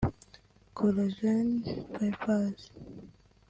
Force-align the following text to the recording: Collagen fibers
Collagen 0.77 1.45
fibers 2.19 2.63